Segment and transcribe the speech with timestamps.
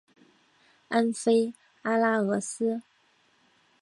[0.87, 1.53] 安菲
[1.83, 2.81] 阿拉俄斯。